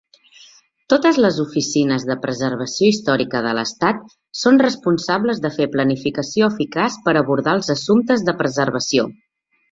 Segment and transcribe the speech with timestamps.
[0.91, 3.99] Totes les oficines de preservació històrica de l'estat
[4.43, 9.07] són responsables de fer planificació eficaç per abordar els assumptes de preservació.